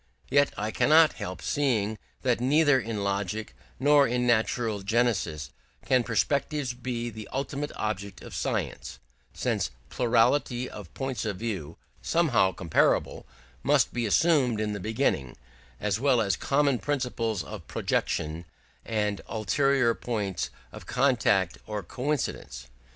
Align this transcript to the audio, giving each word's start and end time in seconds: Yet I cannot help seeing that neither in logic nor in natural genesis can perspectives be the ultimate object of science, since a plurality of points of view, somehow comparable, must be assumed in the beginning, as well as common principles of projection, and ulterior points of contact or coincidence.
Yet 0.31 0.51
I 0.57 0.71
cannot 0.71 1.13
help 1.21 1.43
seeing 1.43 1.99
that 2.23 2.41
neither 2.41 2.79
in 2.79 3.03
logic 3.03 3.55
nor 3.79 4.07
in 4.07 4.25
natural 4.25 4.81
genesis 4.81 5.51
can 5.85 6.01
perspectives 6.03 6.73
be 6.73 7.11
the 7.11 7.29
ultimate 7.31 7.71
object 7.75 8.23
of 8.23 8.33
science, 8.33 8.97
since 9.31 9.67
a 9.67 9.71
plurality 9.93 10.67
of 10.67 10.91
points 10.95 11.23
of 11.23 11.37
view, 11.37 11.77
somehow 12.01 12.51
comparable, 12.51 13.27
must 13.61 13.93
be 13.93 14.07
assumed 14.07 14.59
in 14.59 14.73
the 14.73 14.79
beginning, 14.79 15.37
as 15.79 15.99
well 15.99 16.19
as 16.19 16.35
common 16.35 16.79
principles 16.79 17.43
of 17.43 17.67
projection, 17.67 18.45
and 18.83 19.21
ulterior 19.29 19.93
points 19.93 20.49
of 20.71 20.87
contact 20.87 21.59
or 21.67 21.83
coincidence. 21.83 22.69